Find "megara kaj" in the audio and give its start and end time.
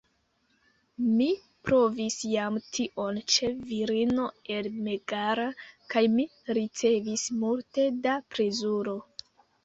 4.87-6.03